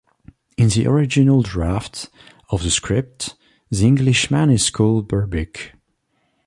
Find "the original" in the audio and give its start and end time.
0.69-1.43